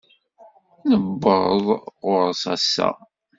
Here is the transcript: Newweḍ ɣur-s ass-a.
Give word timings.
Newweḍ 0.89 1.65
ɣur-s 2.05 2.43
ass-a. 2.53 2.89